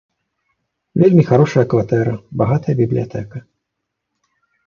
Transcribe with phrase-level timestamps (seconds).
[1.01, 2.13] Вельмі харошая кватэра,
[2.43, 3.37] багатая бібліятэка.